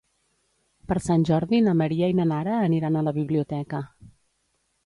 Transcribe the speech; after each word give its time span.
Per 0.91 0.97
Sant 1.07 1.25
Jordi 1.29 1.59
na 1.67 1.75
Maria 1.83 2.09
i 2.13 2.17
na 2.21 2.27
Nara 2.31 2.57
aniran 2.71 2.99
a 3.03 3.07
la 3.09 3.15
biblioteca. 3.19 3.83